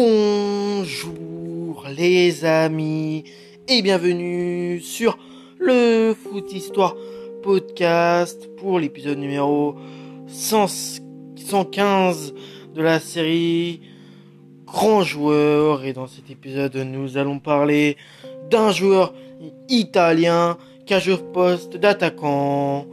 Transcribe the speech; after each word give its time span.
Bonjour 0.00 1.84
les 1.88 2.44
amis 2.44 3.24
et 3.66 3.82
bienvenue 3.82 4.80
sur 4.80 5.18
le 5.58 6.14
Foot 6.14 6.52
Histoire 6.52 6.94
podcast 7.42 8.48
pour 8.58 8.78
l'épisode 8.78 9.18
numéro 9.18 9.74
115 10.28 12.32
de 12.76 12.80
la 12.80 13.00
série 13.00 13.80
Grand 14.66 15.02
joueur 15.02 15.84
et 15.84 15.92
dans 15.92 16.06
cet 16.06 16.30
épisode 16.30 16.76
nous 16.76 17.18
allons 17.18 17.40
parler 17.40 17.96
d'un 18.52 18.70
joueur 18.70 19.12
italien 19.68 20.58
qu'un 20.86 21.00
joueur 21.00 21.24
poste 21.32 21.76
d'attaquant. 21.76 22.86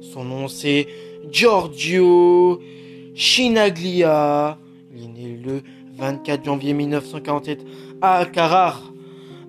Son 0.00 0.22
nom 0.22 0.46
c'est 0.46 0.86
Giorgio 1.28 2.60
Chinaglia. 3.16 4.58
Il 4.94 5.02
est 5.02 5.08
né 5.08 5.36
le 5.44 5.64
24 5.96 6.44
janvier 6.44 6.72
1947 6.74 7.64
à 8.00 8.24
Carrare, 8.26 8.92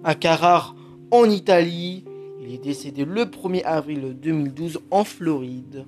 à 0.03 0.15
Carrare 0.15 0.75
en 1.11 1.29
Italie. 1.29 2.03
Il 2.41 2.53
est 2.53 2.63
décédé 2.63 3.05
le 3.05 3.25
1er 3.25 3.63
avril 3.63 4.15
2012 4.21 4.79
en 4.91 5.03
Floride. 5.03 5.85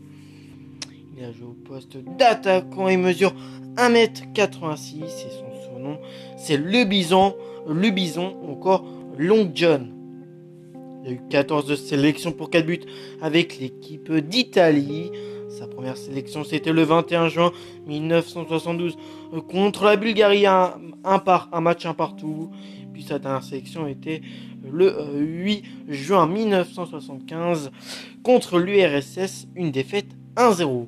Il 1.18 1.23
a 1.23 1.32
joué 1.32 1.48
au 1.48 1.68
poste 1.68 1.98
d'attaquant 2.18 2.88
et 2.88 2.98
mesure 2.98 3.34
1m86 3.77 5.04
et 5.04 5.10
son 5.10 5.63
surnom 5.63 5.98
c'est 6.38 6.58
le 6.58 6.84
bison, 6.85 7.35
le 7.68 7.90
bison 7.90 8.35
encore 8.49 8.85
Long 9.18 9.49
John. 9.54 9.91
Il 11.04 11.10
a 11.10 11.13
eu 11.13 11.22
14 11.30 11.76
sélections 11.76 12.32
pour 12.32 12.49
4 12.49 12.66
buts 12.66 12.80
avec 13.22 13.60
l'équipe 13.60 14.12
d'Italie. 14.12 15.12
Sa 15.58 15.68
première 15.68 15.95
sélection, 15.95 16.44
c'était 16.44 16.73
le 16.73 16.84
21 16.84 17.30
juin 17.30 17.54
1972 17.88 18.98
euh, 19.34 19.40
contre 19.40 19.86
la 19.86 19.96
Bulgarie, 19.96 20.46
un, 20.46 20.74
match 21.62 21.85
un 21.85 21.93
partout. 21.93 22.52
Puis 22.91 23.04
sa 23.04 23.20
dernière 23.20 23.41
sélection 23.41 23.88
était 23.88 24.21
le 24.70 24.94
8 25.13 25.63
euh, 25.63 25.94
juin 25.94 26.27
1975 26.27 27.71
contre 28.21 28.60
l'URSS, 28.60 29.48
une 29.55 29.71
défaite 29.71 30.07
1-0. 30.35 30.88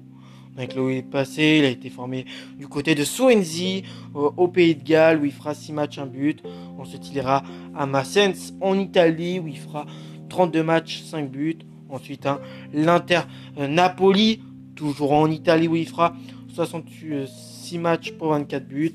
Avec 0.58 0.76
le 0.76 1.02
passé, 1.02 1.60
il 1.60 1.66
a 1.66 1.70
été 1.70 1.90
formé 1.90 2.26
du 2.60 2.68
côté 2.68 2.94
de 2.94 3.06
Swansea, 3.06 3.84
euh, 4.18 4.32
au 4.36 4.50
Pays 4.50 4.76
de 4.76 4.84
Galles, 4.84 5.22
où 5.22 5.26
il 5.26 5.32
fera 5.32 5.54
6 5.54 5.72
matchs, 5.72 5.98
un 5.98 6.08
but. 6.08 6.44
Ensuite, 6.78 7.08
il 7.10 7.16
ira 7.16 7.42
à 7.74 7.86
Massens, 7.86 8.54
en 8.60 8.78
Italie, 8.78 9.40
où 9.40 9.48
il 9.48 9.60
fera 9.60 9.86
32 10.28 10.62
matchs, 10.62 11.04
5 11.04 11.32
buts. 11.32 11.60
Ensuite, 11.90 12.26
hein, 12.26 12.42
l'Inter 12.74 13.22
Napoli, 13.58 14.42
toujours 14.78 15.12
en 15.12 15.30
Italie 15.30 15.68
où 15.68 15.76
il 15.76 15.88
fera 15.88 16.16
66 16.54 17.78
matchs 17.80 18.12
pour 18.14 18.30
24 18.30 18.66
buts. 18.66 18.94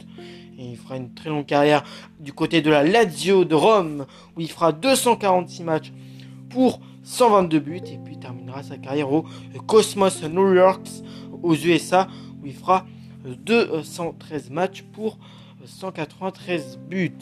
Et 0.58 0.64
il 0.64 0.77
fera 0.77 0.97
une 0.97 1.12
très 1.12 1.28
longue 1.28 1.44
carrière 1.44 1.83
du 2.20 2.33
côté 2.33 2.62
de 2.62 2.70
la 2.70 2.84
Lazio 2.84 3.44
de 3.44 3.55
Rome 3.55 4.06
où 4.36 4.41
il 4.41 4.50
fera 4.50 4.72
246 4.72 5.62
matchs 5.64 5.92
pour 6.48 6.80
122 7.02 7.58
buts. 7.58 7.80
Et 7.86 7.98
puis 8.02 8.16
terminera 8.19 8.62
sa 8.62 8.78
carrière 8.78 9.12
au 9.12 9.27
Cosmos 9.66 10.22
New 10.22 10.55
York 10.55 10.86
aux 11.42 11.55
USA 11.55 12.08
où 12.42 12.46
il 12.46 12.55
fera 12.55 12.86
213 13.24 14.50
matchs 14.50 14.83
pour 14.92 15.19
193 15.64 16.78
buts. 16.89 17.12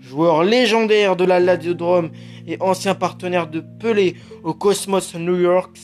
Joueur 0.00 0.44
légendaire 0.44 1.16
de 1.16 1.24
la 1.24 1.40
Lazio 1.40 1.74
de 1.74 1.82
Rome 1.82 2.10
et 2.46 2.56
ancien 2.60 2.94
partenaire 2.94 3.48
de 3.48 3.60
Pelé 3.60 4.14
au 4.42 4.54
Cosmos 4.54 5.14
New 5.16 5.36
York, 5.36 5.76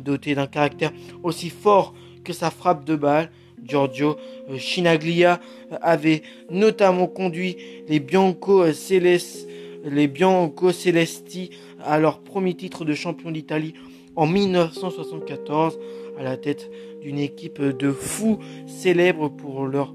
doté 0.00 0.34
d'un 0.34 0.46
caractère 0.46 0.92
aussi 1.22 1.50
fort 1.50 1.94
que 2.24 2.32
sa 2.32 2.50
frappe 2.50 2.84
de 2.84 2.96
balle. 2.96 3.30
Giorgio 3.64 4.16
euh, 4.50 4.58
Chinaglia 4.58 5.40
euh, 5.72 5.76
avait 5.80 6.22
notamment 6.50 7.06
conduit 7.06 7.56
les 7.88 8.00
Bianco, 8.00 8.62
euh, 8.62 8.72
à 11.82 11.98
leur 11.98 12.20
premier 12.20 12.54
titre 12.54 12.84
de 12.84 12.94
champion 12.94 13.30
d'Italie 13.30 13.74
en 14.16 14.26
1974 14.26 15.78
à 16.18 16.22
la 16.22 16.36
tête 16.36 16.70
d'une 17.02 17.18
équipe 17.18 17.60
de 17.60 17.90
fous 17.92 18.38
célèbres 18.66 19.28
pour 19.28 19.66
leur 19.66 19.92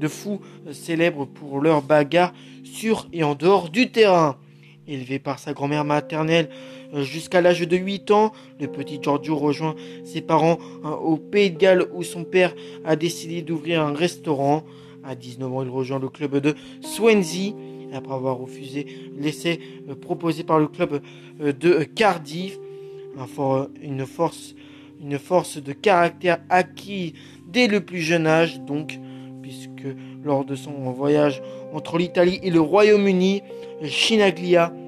de 0.00 0.08
pour 1.26 1.60
leur 1.60 1.82
bagarre 1.82 2.32
sur 2.64 3.06
et 3.12 3.22
en 3.22 3.34
dehors 3.36 3.70
du 3.70 3.92
terrain. 3.92 4.36
Élevé 4.92 5.18
par 5.18 5.38
sa 5.38 5.54
grand-mère 5.54 5.86
maternelle 5.86 6.50
euh, 6.92 7.02
jusqu'à 7.02 7.40
l'âge 7.40 7.60
de 7.60 7.76
8 7.78 8.10
ans, 8.10 8.32
le 8.60 8.66
petit 8.66 8.98
Giorgio 9.00 9.36
rejoint 9.36 9.74
ses 10.04 10.20
parents 10.20 10.58
hein, 10.84 10.90
au 11.02 11.16
Pays 11.16 11.50
de 11.50 11.56
Galles 11.56 11.86
où 11.94 12.02
son 12.02 12.24
père 12.24 12.54
a 12.84 12.94
décidé 12.94 13.40
d'ouvrir 13.40 13.80
un 13.80 13.94
restaurant. 13.94 14.64
À 15.02 15.14
19 15.14 15.50
ans, 15.50 15.62
il 15.62 15.70
rejoint 15.70 15.98
le 15.98 16.10
club 16.10 16.36
de 16.36 16.54
Swansea 16.82 17.54
après 17.94 18.12
avoir 18.12 18.36
refusé 18.36 18.86
l'essai 19.18 19.60
euh, 19.88 19.94
proposé 19.94 20.44
par 20.44 20.58
le 20.58 20.68
club 20.68 21.00
euh, 21.40 21.52
de 21.52 21.84
Cardiff. 21.84 22.58
une, 23.82 24.06
force, 24.06 25.56
de 25.56 25.72
caractère 25.72 26.38
acquis 26.50 27.14
dès 27.48 27.66
le 27.66 27.80
plus 27.80 28.00
jeune 28.00 28.26
âge, 28.26 28.60
donc, 28.60 28.98
puisque 29.40 29.86
lors 30.22 30.44
de 30.44 30.54
son 30.54 30.92
voyage 30.92 31.42
entre 31.72 31.96
l'Italie 31.96 32.40
et 32.42 32.50
le 32.50 32.60
Royaume-Uni, 32.60 33.42
Chinaglia, 33.84 34.72
euh, 34.74 34.81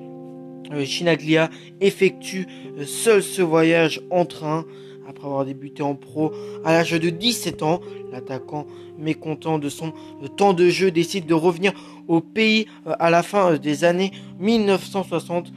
Chinaglia 0.85 1.51
effectue 1.81 2.47
euh, 2.79 2.85
seul 2.85 3.23
ce 3.23 3.43
voyage 3.43 4.01
en 4.11 4.25
train. 4.25 4.65
Après 5.09 5.27
avoir 5.27 5.45
débuté 5.45 5.83
en 5.83 5.95
pro 5.95 6.33
à 6.65 6.73
l'âge 6.73 6.93
de 6.93 7.11
17 7.11 7.63
ans, 7.63 7.81
l'attaquant 8.11 8.67
mécontent 8.99 9.59
de 9.59 9.69
son 9.69 9.93
euh, 10.23 10.29
temps 10.29 10.55
de 10.55 10.69
jeu 10.69 10.91
décide 10.91 11.27
de 11.27 11.35
revenir 11.35 11.73
au 12.09 12.21
pays 12.21 12.67
à 12.87 13.11
la 13.11 13.23
fin 13.23 13.57
des 13.57 13.85
années 13.85 14.13
1960 14.41 15.53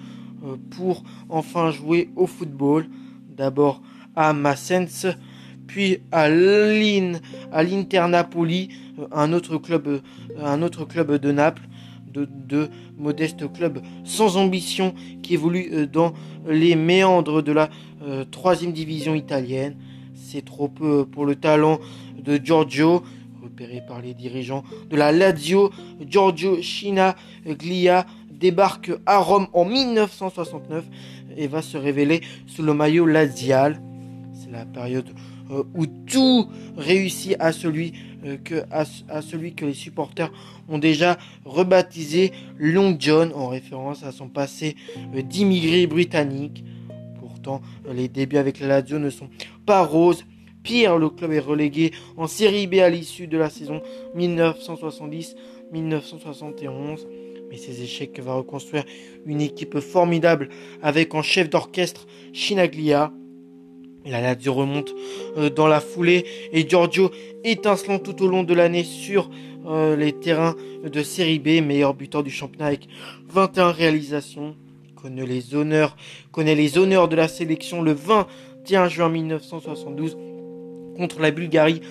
pour 0.69 1.03
enfin 1.29 1.71
jouer 1.71 2.09
au 2.15 2.25
football. 2.27 2.87
D'abord 3.29 3.81
à 4.15 4.33
Massens, 4.33 5.07
puis 5.67 5.99
à 6.11 6.29
l'Inter 6.29 8.05
Napoli, 8.09 8.69
un 9.11 9.33
autre 9.33 9.57
club, 9.57 10.01
un 10.41 10.61
autre 10.61 10.85
club 10.85 11.19
de 11.19 11.31
Naples 11.31 11.67
de, 12.13 12.69
modestes 12.97 13.51
clubs 13.51 13.81
sans 14.03 14.37
ambition 14.37 14.93
qui 15.21 15.33
évoluent 15.33 15.69
euh, 15.71 15.85
dans 15.85 16.13
les 16.47 16.75
méandres 16.75 17.43
de 17.43 17.51
la 17.51 17.69
euh, 18.03 18.25
troisième 18.25 18.71
division 18.73 19.15
italienne. 19.15 19.75
C'est 20.15 20.43
trop 20.43 20.67
peu 20.67 21.05
pour 21.05 21.25
le 21.25 21.35
talent 21.35 21.79
de 22.21 22.39
Giorgio, 22.43 23.03
repéré 23.41 23.81
par 23.87 24.01
les 24.01 24.13
dirigeants 24.13 24.63
de 24.89 24.95
la 24.95 25.11
Lazio. 25.11 25.71
Giorgio 26.05 26.57
Glia 27.45 28.05
débarque 28.31 28.91
à 29.05 29.19
Rome 29.19 29.47
en 29.53 29.65
1969 29.65 30.85
et 31.37 31.47
va 31.47 31.61
se 31.61 31.77
révéler 31.77 32.21
sous 32.45 32.63
le 32.63 32.73
maillot 32.73 33.05
lazial. 33.05 33.79
C'est 34.33 34.51
la 34.51 34.65
période 34.65 35.09
euh, 35.51 35.63
où 35.75 35.85
tout 35.85 36.49
réussit 36.75 37.35
à 37.39 37.51
celui 37.51 37.93
euh, 37.93 38.06
que, 38.35 38.63
à, 38.71 38.85
celui 39.21 39.53
que 39.53 39.65
les 39.65 39.73
supporters 39.73 40.31
ont 40.69 40.77
déjà 40.77 41.17
rebaptisé 41.45 42.31
Long 42.57 42.95
John 42.99 43.31
en 43.33 43.47
référence 43.47 44.03
à 44.03 44.11
son 44.11 44.27
passé 44.27 44.75
euh, 45.15 45.21
d'immigré 45.21 45.87
britannique. 45.87 46.63
Pourtant, 47.19 47.61
les 47.91 48.07
débuts 48.07 48.37
avec 48.37 48.59
la 48.59 48.67
Lazio 48.67 48.99
ne 48.99 49.09
sont 49.09 49.29
pas 49.65 49.83
roses. 49.83 50.25
Pire, 50.63 50.97
le 50.97 51.09
club 51.09 51.31
est 51.31 51.39
relégué 51.39 51.91
en 52.17 52.27
Série 52.27 52.67
B 52.67 52.75
à 52.75 52.89
l'issue 52.89 53.27
de 53.27 53.37
la 53.37 53.49
saison 53.49 53.81
1970-1971. 54.17 57.07
Mais 57.49 57.57
ces 57.57 57.81
échecs 57.81 58.19
va 58.19 58.33
reconstruire 58.33 58.83
une 59.25 59.39
équipe 59.39 59.79
formidable 59.79 60.49
avec 60.81 61.15
en 61.15 61.21
chef 61.21 61.49
d'orchestre 61.49 62.05
Chinaglia, 62.33 63.13
la 64.05 64.21
Lazio 64.21 64.53
remonte 64.53 64.93
euh, 65.37 65.49
dans 65.49 65.67
la 65.67 65.79
foulée 65.79 66.25
et 66.51 66.67
Giorgio 66.67 67.11
étincelant 67.43 67.99
tout 67.99 68.23
au 68.23 68.27
long 68.27 68.43
de 68.43 68.53
l'année 68.53 68.83
sur 68.83 69.29
euh, 69.67 69.95
les 69.95 70.13
terrains 70.13 70.55
de 70.83 71.03
Série 71.03 71.39
B, 71.39 71.61
meilleur 71.61 71.93
buteur 71.93 72.23
du 72.23 72.31
championnat 72.31 72.67
avec 72.67 72.87
21 73.29 73.71
réalisations. 73.71 74.55
Connaît 74.95 75.25
les 75.25 75.53
honneurs, 75.55 75.95
connaît 76.31 76.55
les 76.55 76.77
honneurs 76.77 77.07
de 77.07 77.15
la 77.15 77.27
sélection 77.27 77.81
le 77.81 77.93
21 77.93 78.89
juin 78.89 79.09
1972 79.09 80.17
contre 80.95 81.19
la 81.19 81.31
Bulgarie 81.31 81.81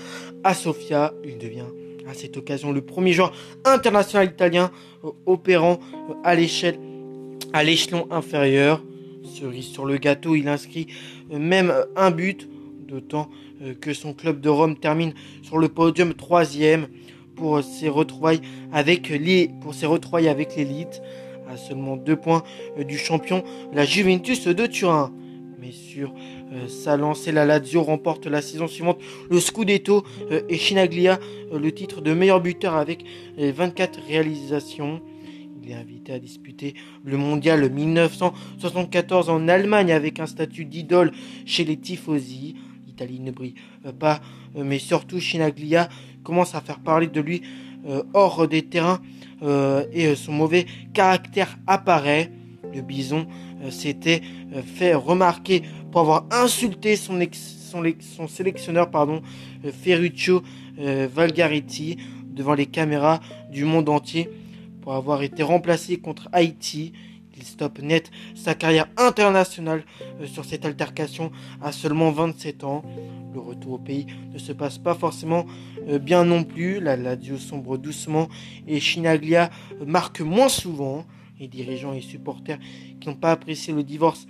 à 0.42 0.54
Sofia. 0.54 1.12
Il 1.24 1.38
devient 1.38 1.66
à 2.08 2.14
cette 2.14 2.36
occasion 2.36 2.72
le 2.72 2.80
premier 2.80 3.12
joueur 3.12 3.32
international 3.64 4.28
italien 4.28 4.70
euh, 5.04 5.10
opérant 5.26 5.78
à 6.24 6.34
l'échelon 6.34 8.08
inférieur. 8.10 8.82
Cerise 9.26 9.66
sur 9.66 9.84
le 9.84 9.98
gâteau, 9.98 10.34
il 10.34 10.48
inscrit 10.48 10.86
même 11.30 11.72
un 11.96 12.10
but, 12.10 12.48
d'autant 12.86 13.28
euh, 13.62 13.74
que 13.74 13.92
son 13.94 14.12
club 14.12 14.40
de 14.40 14.48
Rome 14.48 14.76
termine 14.76 15.12
sur 15.42 15.58
le 15.58 15.68
podium 15.68 16.14
troisième 16.14 16.88
pour 17.34 17.62
ses 17.62 17.88
retrouvailles 17.88 18.40
avec 18.72 19.08
les, 19.08 19.50
pour 19.60 19.74
ses 19.74 19.86
retrouvailles 19.86 20.28
avec 20.28 20.56
l'élite, 20.56 21.02
à 21.48 21.56
seulement 21.56 21.96
deux 21.96 22.16
points 22.16 22.42
euh, 22.78 22.84
du 22.84 22.98
champion, 22.98 23.44
la 23.72 23.84
Juventus 23.84 24.46
de 24.46 24.66
Turin. 24.66 25.12
Mais 25.58 25.72
sur 25.72 26.12
sa 26.68 26.96
lancée. 26.96 27.32
La 27.32 27.44
Lazio 27.44 27.82
remporte 27.82 28.26
la 28.26 28.42
saison 28.42 28.68
suivante 28.68 29.00
le 29.30 29.40
Scudetto 29.40 30.04
et 30.30 30.58
Chinaglia 30.58 31.18
le 31.50 31.72
titre 31.72 32.02
de 32.02 32.12
meilleur 32.12 32.40
buteur 32.40 32.76
avec 32.76 33.04
24 33.38 33.98
réalisations. 34.06 35.00
Il 35.66 35.72
est 35.72 35.74
invité 35.74 36.12
à 36.12 36.20
disputer 36.20 36.74
le 37.04 37.16
mondial 37.16 37.68
1974 37.68 39.28
en 39.30 39.48
Allemagne 39.48 39.90
avec 39.90 40.20
un 40.20 40.26
statut 40.26 40.64
d'idole 40.64 41.10
chez 41.44 41.64
les 41.64 41.76
tifosi. 41.76 42.54
L'Italie 42.86 43.18
ne 43.18 43.32
brille 43.32 43.56
pas, 43.98 44.20
mais 44.54 44.78
surtout 44.78 45.18
Chinaglia 45.18 45.88
commence 46.22 46.54
à 46.54 46.60
faire 46.60 46.78
parler 46.78 47.08
de 47.08 47.20
lui 47.20 47.42
hors 48.14 48.46
des 48.46 48.62
terrains 48.62 49.00
et 49.92 50.14
son 50.14 50.30
mauvais 50.30 50.66
caractère 50.94 51.58
apparaît. 51.66 52.30
Le 52.72 52.82
bison 52.82 53.26
s'était 53.70 54.20
fait 54.76 54.94
remarquer 54.94 55.62
pour 55.90 56.02
avoir 56.02 56.26
insulté 56.30 56.94
son, 56.94 57.18
sélectionneur 58.28 58.88
Ferruccio 59.82 60.44
Valgaretti 60.78 61.96
devant 62.24 62.54
les 62.54 62.66
caméras 62.66 63.18
du 63.50 63.64
monde 63.64 63.88
entier 63.88 64.30
pour 64.86 64.94
avoir 64.94 65.24
été 65.24 65.42
remplacé 65.42 65.96
contre 65.96 66.28
Haïti. 66.30 66.92
Il 67.36 67.42
stoppe 67.42 67.80
net 67.80 68.12
sa 68.36 68.54
carrière 68.54 68.86
internationale 68.96 69.84
euh, 70.20 70.26
sur 70.28 70.44
cette 70.44 70.64
altercation 70.64 71.32
à 71.60 71.72
seulement 71.72 72.12
27 72.12 72.62
ans. 72.62 72.84
Le 73.34 73.40
retour 73.40 73.72
au 73.72 73.78
pays 73.78 74.06
ne 74.32 74.38
se 74.38 74.52
passe 74.52 74.78
pas 74.78 74.94
forcément 74.94 75.44
euh, 75.88 75.98
bien 75.98 76.24
non 76.24 76.44
plus. 76.44 76.78
La 76.78 76.96
Lazio 76.96 77.36
sombre 77.36 77.78
doucement 77.78 78.28
et 78.68 78.78
Chinaglia 78.78 79.50
euh, 79.80 79.84
marque 79.84 80.20
moins 80.20 80.48
souvent. 80.48 81.04
Les 81.40 81.48
dirigeants 81.48 81.92
et 81.92 82.00
supporters 82.00 82.60
qui 83.00 83.08
n'ont 83.08 83.16
pas 83.16 83.32
apprécié 83.32 83.74
le 83.74 83.82
divorce 83.82 84.28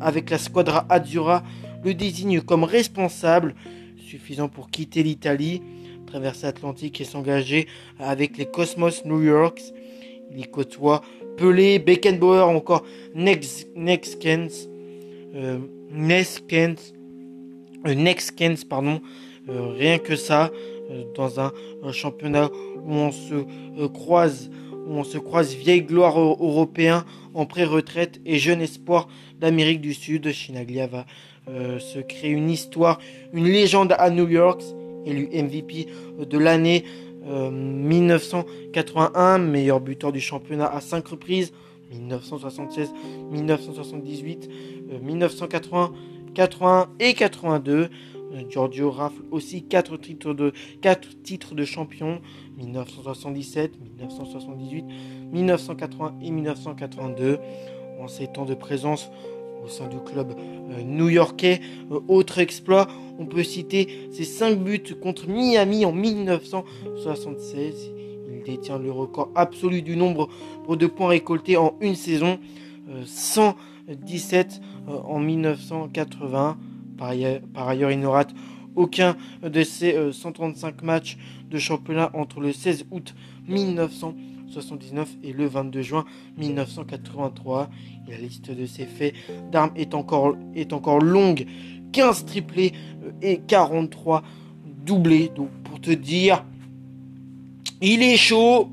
avec 0.00 0.30
la 0.30 0.38
squadra 0.38 0.86
Azzurra 0.88 1.42
le 1.82 1.94
désignent 1.94 2.40
comme 2.40 2.62
responsable, 2.62 3.56
suffisant 3.98 4.48
pour 4.48 4.70
quitter 4.70 5.02
l'Italie, 5.02 5.62
traverser 6.06 6.46
l'Atlantique 6.46 7.00
et 7.00 7.04
s'engager 7.04 7.66
avec 7.98 8.38
les 8.38 8.46
Cosmos 8.46 9.04
New 9.04 9.20
York. 9.20 9.60
Il 10.34 10.50
côtoie 10.50 11.02
Pelé, 11.36 11.78
Beckenbauer, 11.78 12.46
encore 12.48 12.84
Nexkens, 13.14 14.68
euh, 15.34 15.58
Nexkens, 15.90 16.92
euh, 17.86 17.94
Nexkens, 17.94 18.64
pardon, 18.68 19.00
euh, 19.48 19.72
rien 19.76 19.98
que 19.98 20.16
ça, 20.16 20.50
euh, 20.90 21.04
dans 21.14 21.40
un, 21.40 21.52
championnat 21.92 22.50
où 22.84 22.92
on 22.92 23.12
se 23.12 23.86
croise, 23.86 24.50
où 24.72 24.92
on 24.94 25.04
se 25.04 25.18
croise 25.18 25.54
vieille 25.54 25.82
gloire 25.82 26.18
européen 26.18 27.04
en 27.32 27.46
pré-retraite 27.46 28.20
et 28.26 28.38
jeune 28.38 28.60
espoir 28.60 29.08
d'Amérique 29.38 29.80
du 29.80 29.94
Sud. 29.94 30.32
Chinaglia 30.32 30.88
va 30.88 31.06
se 31.78 32.00
créer 32.00 32.32
une 32.32 32.50
histoire, 32.50 32.98
une 33.32 33.44
légende 33.44 33.94
à 33.96 34.10
New 34.10 34.28
York, 34.28 34.62
élu 35.04 35.28
MVP 35.32 35.86
de 36.18 36.38
l'année 36.38 36.82
1981, 37.26 39.14
euh, 39.16 39.38
meilleur 39.38 39.80
buteur 39.80 40.12
du 40.12 40.20
championnat 40.20 40.66
à 40.66 40.80
5 40.80 41.06
reprises. 41.08 41.52
1976, 41.90 42.92
1978, 43.30 44.48
1980, 45.02 45.92
81 46.34 46.88
et 46.98 47.14
82. 47.14 47.88
Euh, 48.32 48.42
Giorgio 48.48 48.90
rafle 48.90 49.22
aussi 49.30 49.62
4 49.64 49.96
titres 49.96 50.34
de, 50.34 50.52
4 50.82 51.22
titres 51.22 51.54
de 51.54 51.64
champion 51.64 52.20
1977, 52.58 53.78
1978, 53.80 54.84
1980 55.32 56.14
et 56.22 56.30
1982. 56.30 57.38
En 57.98 58.08
ces 58.08 58.26
temps 58.26 58.44
de 58.44 58.54
présence 58.54 59.10
au 59.66 59.68
sein 59.68 59.88
du 59.88 59.98
club 59.98 60.34
euh, 60.38 60.82
new-yorkais. 60.82 61.60
Euh, 61.90 62.00
autre 62.08 62.38
exploit, 62.38 62.86
on 63.18 63.26
peut 63.26 63.42
citer 63.42 64.08
ses 64.12 64.24
5 64.24 64.58
buts 64.58 64.96
contre 65.02 65.28
Miami 65.28 65.84
en 65.84 65.92
1976. 65.92 67.92
Il 68.30 68.44
détient 68.44 68.78
le 68.78 68.92
record 68.92 69.30
absolu 69.34 69.82
du 69.82 69.96
nombre 69.96 70.28
de 70.68 70.86
points 70.86 71.08
récoltés 71.08 71.56
en 71.56 71.74
une 71.80 71.96
saison, 71.96 72.38
117 73.04 74.60
euh, 74.88 74.98
en 75.04 75.18
1980. 75.18 76.56
Par 76.96 77.08
ailleurs, 77.08 77.40
par 77.52 77.68
ailleurs, 77.68 77.90
il 77.90 78.00
ne 78.00 78.06
rate 78.06 78.32
aucun 78.76 79.16
de 79.42 79.62
ses 79.62 80.12
135 80.12 80.82
matchs 80.82 81.18
de 81.50 81.58
championnat 81.58 82.10
entre 82.14 82.40
le 82.40 82.52
16 82.52 82.86
août 82.90 83.14
1980 83.48 84.35
79 84.48 85.16
et 85.22 85.32
le 85.32 85.46
22 85.46 85.82
juin 85.82 86.04
1983. 86.38 87.70
la 88.08 88.16
liste 88.16 88.50
de 88.50 88.66
ses 88.66 88.86
faits 88.86 89.14
d'armes 89.50 89.72
est 89.76 89.94
encore, 89.94 90.36
est 90.54 90.72
encore 90.72 91.00
longue. 91.00 91.46
15 91.92 92.26
triplés 92.26 92.72
euh, 93.04 93.10
et 93.22 93.40
43 93.46 94.22
doublés. 94.84 95.30
Donc 95.34 95.50
pour 95.64 95.80
te 95.80 95.90
dire, 95.90 96.44
il 97.80 98.02
est 98.02 98.16
chaud, 98.16 98.70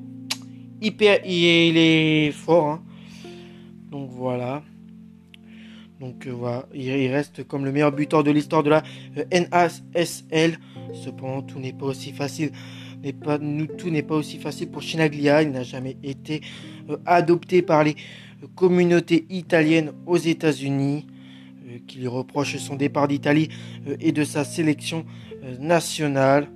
hyper, 0.81 1.19
il 1.25 1.77
est 1.77 2.31
fort. 2.31 2.67
Hein. 2.67 2.83
Donc 3.91 4.09
voilà. 4.11 4.63
Donc 5.99 6.27
euh, 6.27 6.31
voilà, 6.31 6.67
il 6.73 7.07
reste 7.07 7.47
comme 7.47 7.63
le 7.63 7.71
meilleur 7.71 7.91
buteur 7.91 8.23
de 8.23 8.31
l'histoire 8.31 8.63
de 8.63 8.69
la 8.69 8.83
euh, 9.17 9.23
NASL. 9.31 10.59
Cependant, 10.93 11.41
tout 11.41 11.59
n'est 11.59 11.73
pas 11.73 11.85
aussi 11.85 12.11
facile 12.11 12.51
pas, 13.11 13.37
nous, 13.37 13.67
tout 13.67 13.89
n'est 13.89 14.03
pas 14.03 14.15
aussi 14.15 14.37
facile 14.37 14.69
pour 14.69 14.81
Chinaglia. 14.81 15.41
Il 15.41 15.51
n'a 15.51 15.63
jamais 15.63 15.97
été 16.03 16.41
euh, 16.89 16.97
adopté 17.05 17.61
par 17.61 17.83
les 17.83 17.95
euh, 18.43 18.47
communautés 18.55 19.25
italiennes 19.29 19.91
aux 20.05 20.17
États-Unis, 20.17 21.05
euh, 21.67 21.79
qui 21.85 21.99
lui 21.99 22.07
reprochent 22.07 22.57
son 22.57 22.75
départ 22.75 23.09
d'Italie 23.09 23.49
et 23.99 24.13
de 24.13 24.23
sa 24.23 24.45
sélection 24.45 25.05
nationale. 25.59 26.47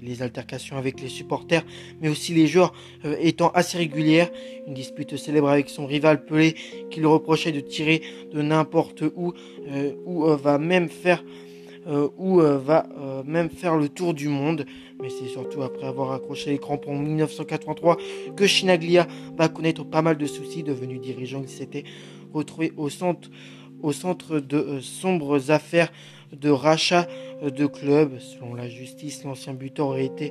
Les 0.00 0.20
altercations 0.20 0.76
avec 0.76 1.00
les 1.00 1.08
supporters, 1.08 1.64
mais 2.00 2.08
aussi 2.08 2.34
les 2.34 2.48
joueurs 2.48 2.72
étant 3.20 3.50
assez 3.50 3.78
régulières. 3.78 4.30
Une 4.66 4.74
dispute 4.74 5.16
célèbre 5.16 5.48
avec 5.48 5.68
son 5.68 5.86
rival 5.86 6.24
Pelé, 6.24 6.56
qui 6.90 6.98
lui 6.98 7.06
reprochait 7.06 7.52
de 7.52 7.60
tirer 7.60 8.02
de 8.32 8.42
n'importe 8.42 9.04
où, 9.14 9.32
ou 10.04 10.24
va 10.24 10.58
même 10.58 10.88
faire 10.88 11.22
où 12.16 12.40
euh, 12.40 12.58
va 12.58 12.86
euh, 12.98 13.22
même 13.24 13.50
faire 13.50 13.76
le 13.76 13.88
tour 13.88 14.14
du 14.14 14.28
monde. 14.28 14.66
Mais 15.00 15.08
c'est 15.10 15.28
surtout 15.28 15.62
après 15.62 15.86
avoir 15.86 16.12
accroché 16.12 16.50
les 16.50 16.58
crampons 16.58 16.96
en 16.96 16.98
1983 16.98 17.96
que 18.36 18.46
Chinaglia 18.46 19.06
va 19.36 19.48
connaître 19.48 19.84
pas 19.84 20.02
mal 20.02 20.16
de 20.16 20.26
soucis. 20.26 20.62
Devenu 20.62 20.98
dirigeant, 20.98 21.42
il 21.42 21.48
s'était 21.48 21.84
retrouvé 22.32 22.72
au 22.76 22.88
centre, 22.88 23.30
au 23.82 23.92
de 23.92 24.80
sombres 24.80 25.50
affaires 25.50 25.92
de 26.32 26.50
rachat 26.50 27.08
de 27.42 27.66
clubs. 27.66 28.18
Selon 28.20 28.54
la 28.54 28.68
justice, 28.68 29.24
l'ancien 29.24 29.54
buteur 29.54 29.88
aurait 29.88 30.06
été, 30.06 30.30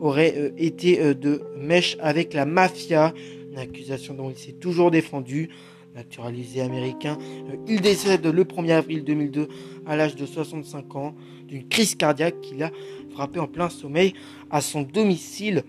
aurait 0.00 0.52
été 0.58 1.14
de 1.14 1.40
mèche 1.56 1.96
avec 2.00 2.34
la 2.34 2.44
mafia, 2.44 3.14
une 3.52 3.58
accusation 3.58 4.12
dont 4.14 4.28
il 4.28 4.36
s'est 4.36 4.52
toujours 4.52 4.90
défendu 4.90 5.50
naturalisé 5.94 6.60
américain. 6.60 7.18
Euh, 7.50 7.56
il 7.68 7.80
décède 7.80 8.26
le 8.26 8.44
1er 8.44 8.72
avril 8.72 9.04
2002 9.04 9.48
à 9.86 9.96
l'âge 9.96 10.16
de 10.16 10.26
65 10.26 10.96
ans 10.96 11.14
d'une 11.48 11.66
crise 11.68 11.94
cardiaque 11.94 12.40
qui 12.40 12.54
l'a 12.54 12.70
frappé 13.10 13.40
en 13.40 13.46
plein 13.46 13.68
sommeil 13.68 14.14
à 14.50 14.60
son 14.60 14.82
domicile 14.82 15.62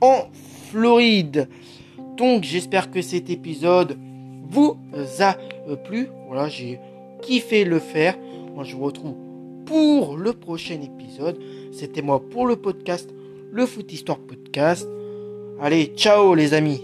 en 0.00 0.28
Floride. 0.70 1.48
Donc 2.16 2.44
j'espère 2.44 2.90
que 2.90 3.02
cet 3.02 3.28
épisode 3.30 3.98
vous 4.48 4.78
a 5.20 5.36
plu. 5.84 6.08
Voilà, 6.28 6.48
j'ai 6.48 6.78
kiffé 7.22 7.64
le 7.64 7.78
faire. 7.78 8.16
Moi 8.54 8.64
je 8.64 8.74
vous 8.76 8.84
retrouve 8.84 9.14
pour 9.66 10.16
le 10.16 10.32
prochain 10.32 10.80
épisode. 10.80 11.38
C'était 11.72 12.02
moi 12.02 12.20
pour 12.20 12.46
le 12.46 12.56
podcast, 12.56 13.10
le 13.52 13.66
Foot 13.66 13.92
Histoire 13.92 14.18
Podcast. 14.18 14.88
Allez, 15.60 15.92
ciao 15.96 16.34
les 16.34 16.54
amis 16.54 16.82